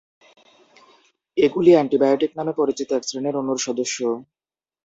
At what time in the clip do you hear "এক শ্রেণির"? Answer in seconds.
2.91-3.39